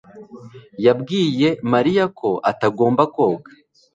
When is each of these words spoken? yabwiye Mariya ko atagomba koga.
yabwiye 0.85 1.49
Mariya 1.71 2.05
ko 2.19 2.29
atagomba 2.51 3.03
koga. 3.15 3.49